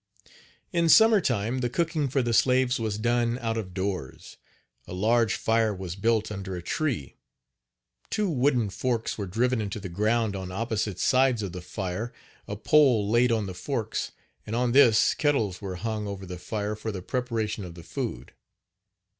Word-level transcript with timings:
In 0.73 0.89
summer 0.89 1.21
time 1.21 1.59
the 1.59 1.69
cooking 1.69 2.07
for 2.07 2.23
the 2.23 2.33
slaves 2.33 2.79
was 2.79 2.97
done 2.97 3.37
out 3.37 3.55
of 3.55 3.75
doors. 3.75 4.37
A 4.87 4.95
large 4.95 5.35
fire 5.35 5.75
was 5.75 5.95
built 5.95 6.31
under 6.31 6.53
a 6.55 6.61
Page 6.61 6.71
38 6.71 6.75
tree, 6.75 7.13
two 8.09 8.27
wooden 8.27 8.71
forks 8.71 9.19
were 9.19 9.27
driven 9.27 9.61
into 9.61 9.79
the 9.79 9.89
ground 9.89 10.35
on 10.35 10.51
opposite 10.51 10.97
sides 10.97 11.43
of 11.43 11.51
the 11.51 11.61
fire, 11.61 12.11
a 12.47 12.55
pole 12.55 13.07
laid 13.11 13.31
on 13.31 13.45
the 13.45 13.53
forks 13.53 14.11
and 14.47 14.55
on 14.55 14.71
this 14.71 15.13
kettles 15.13 15.61
were 15.61 15.75
hung 15.75 16.07
over 16.07 16.25
the 16.25 16.39
fire 16.39 16.75
for 16.75 16.91
the 16.91 17.03
preparation 17.03 17.63
of 17.63 17.75
the 17.75 17.83
food. 17.83 18.33